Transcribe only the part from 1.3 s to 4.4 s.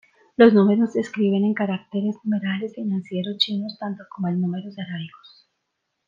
en caracteres numerales financieros chinos tanto como